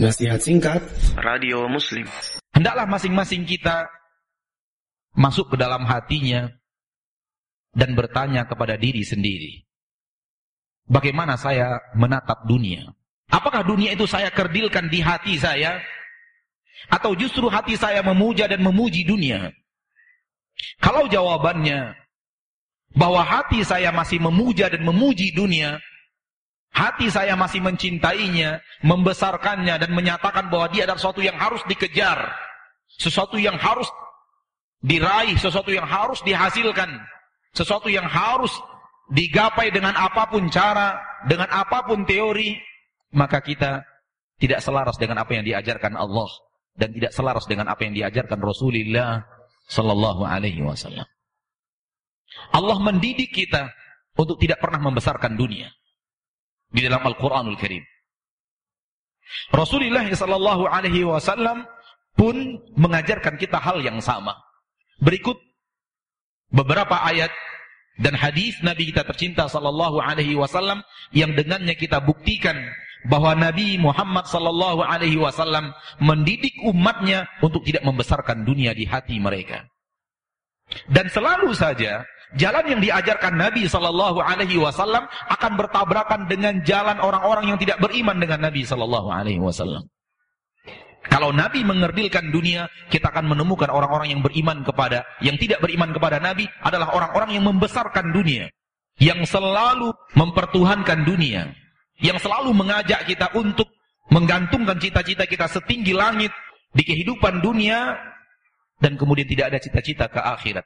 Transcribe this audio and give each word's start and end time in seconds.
Nasihat 0.00 0.40
singkat 0.40 0.80
Radio 1.20 1.68
Muslim. 1.68 2.08
Hendaklah 2.56 2.88
masing-masing 2.88 3.44
kita 3.44 3.84
masuk 5.12 5.52
ke 5.52 5.56
dalam 5.60 5.84
hatinya 5.84 6.48
dan 7.76 7.92
bertanya 7.92 8.48
kepada 8.48 8.80
diri 8.80 9.04
sendiri. 9.04 9.68
Bagaimana 10.88 11.36
saya 11.36 11.84
menatap 11.92 12.48
dunia? 12.48 12.88
Apakah 13.28 13.60
dunia 13.60 13.92
itu 13.92 14.08
saya 14.08 14.32
kerdilkan 14.32 14.88
di 14.88 15.04
hati 15.04 15.36
saya? 15.36 15.84
Atau 16.88 17.12
justru 17.12 17.52
hati 17.52 17.76
saya 17.76 18.00
memuja 18.00 18.48
dan 18.48 18.64
memuji 18.64 19.04
dunia? 19.04 19.52
Kalau 20.80 21.12
jawabannya 21.12 21.92
bahwa 22.96 23.20
hati 23.20 23.60
saya 23.68 23.92
masih 23.92 24.16
memuja 24.16 24.72
dan 24.72 24.80
memuji 24.80 25.28
dunia, 25.36 25.76
hati 26.80 27.12
saya 27.12 27.36
masih 27.36 27.60
mencintainya, 27.60 28.64
membesarkannya 28.80 29.76
dan 29.76 29.90
menyatakan 29.92 30.48
bahwa 30.48 30.72
dia 30.72 30.88
adalah 30.88 30.96
sesuatu 30.96 31.20
yang 31.20 31.36
harus 31.36 31.60
dikejar, 31.68 32.32
sesuatu 32.96 33.36
yang 33.36 33.60
harus 33.60 33.86
diraih, 34.80 35.36
sesuatu 35.36 35.68
yang 35.68 35.84
harus 35.84 36.24
dihasilkan, 36.24 36.88
sesuatu 37.52 37.92
yang 37.92 38.08
harus 38.08 38.56
digapai 39.12 39.68
dengan 39.68 39.92
apa 39.92 40.32
pun 40.32 40.48
cara, 40.48 40.96
dengan 41.28 41.52
apa 41.52 41.84
pun 41.84 42.08
teori, 42.08 42.56
maka 43.12 43.44
kita 43.44 43.84
tidak 44.40 44.64
selaras 44.64 44.96
dengan 44.96 45.20
apa 45.20 45.36
yang 45.36 45.44
diajarkan 45.44 46.00
Allah 46.00 46.30
dan 46.72 46.96
tidak 46.96 47.12
selaras 47.12 47.44
dengan 47.44 47.68
apa 47.68 47.84
yang 47.84 47.92
diajarkan 47.92 48.40
Rasulullah 48.40 49.20
sallallahu 49.68 50.24
alaihi 50.24 50.64
wasallam. 50.64 51.04
Allah 52.56 52.78
mendidik 52.80 53.36
kita 53.36 53.68
untuk 54.16 54.40
tidak 54.40 54.64
pernah 54.64 54.80
membesarkan 54.80 55.36
dunia 55.36 55.68
di 56.70 56.86
dalam 56.86 57.02
Al-Qur'anul 57.02 57.58
Karim. 57.58 57.82
Rasulullah 59.54 60.06
sallallahu 60.06 60.66
alaihi 60.66 61.06
wasallam 61.06 61.66
pun 62.18 62.58
mengajarkan 62.74 63.38
kita 63.38 63.62
hal 63.62 63.78
yang 63.82 64.02
sama. 64.02 64.34
Berikut 64.98 65.38
beberapa 66.50 66.98
ayat 67.06 67.30
dan 68.00 68.18
hadis 68.18 68.58
Nabi 68.60 68.90
kita 68.90 69.06
tercinta 69.06 69.46
sallallahu 69.46 70.02
alaihi 70.02 70.34
wasallam 70.34 70.82
yang 71.14 71.32
dengannya 71.38 71.78
kita 71.78 72.02
buktikan 72.02 72.58
bahwa 73.06 73.32
Nabi 73.32 73.80
Muhammad 73.80 74.28
sallallahu 74.28 74.84
alaihi 74.84 75.16
wasallam 75.16 75.72
mendidik 76.02 76.52
umatnya 76.66 77.30
untuk 77.40 77.64
tidak 77.64 77.86
membesarkan 77.86 78.44
dunia 78.44 78.76
di 78.76 78.84
hati 78.84 79.16
mereka. 79.16 79.69
Dan 80.86 81.10
selalu 81.10 81.50
saja 81.54 82.06
jalan 82.38 82.64
yang 82.66 82.80
diajarkan 82.82 83.34
Nabi 83.34 83.66
sallallahu 83.66 84.22
alaihi 84.22 84.58
wasallam 84.58 85.06
akan 85.30 85.52
bertabrakan 85.58 86.30
dengan 86.30 86.62
jalan 86.62 86.98
orang-orang 87.02 87.54
yang 87.54 87.58
tidak 87.58 87.82
beriman 87.82 88.18
dengan 88.22 88.46
Nabi 88.46 88.62
sallallahu 88.62 89.08
alaihi 89.10 89.42
wasallam. 89.42 89.82
Kalau 91.10 91.32
Nabi 91.32 91.64
mengerdilkan 91.64 92.28
dunia, 92.28 92.68
kita 92.92 93.10
akan 93.10 93.34
menemukan 93.34 93.72
orang-orang 93.72 94.12
yang 94.14 94.22
beriman 94.22 94.62
kepada, 94.62 95.02
yang 95.24 95.34
tidak 95.40 95.58
beriman 95.64 95.90
kepada 95.96 96.20
Nabi 96.20 96.44
adalah 96.60 96.92
orang-orang 96.92 97.40
yang 97.40 97.44
membesarkan 97.48 98.12
dunia. 98.12 98.52
Yang 99.00 99.32
selalu 99.32 99.96
mempertuhankan 100.12 101.08
dunia. 101.08 101.50
Yang 101.98 102.28
selalu 102.28 102.52
mengajak 102.52 103.08
kita 103.08 103.32
untuk 103.32 103.66
menggantungkan 104.12 104.76
cita-cita 104.76 105.24
kita 105.24 105.48
setinggi 105.48 105.96
langit 105.96 106.30
di 106.76 106.84
kehidupan 106.84 107.40
dunia 107.40 107.96
dan 108.80 108.96
kemudian 108.96 109.28
tidak 109.28 109.52
ada 109.52 109.58
cita-cita 109.60 110.08
ke 110.08 110.18
akhirat. 110.18 110.64